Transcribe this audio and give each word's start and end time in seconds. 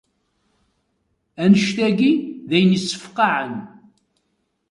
Annect-agi 1.43 2.11
d 2.49 2.51
ayen 2.55 2.77
issefqayen. 2.77 3.57